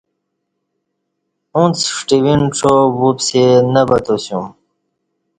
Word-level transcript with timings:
اُݩڅ 1.57 1.77
ݜٹوینڄا 1.97 2.73
وُپسےنہ 2.99 3.81
بتاسیوم 3.89 4.47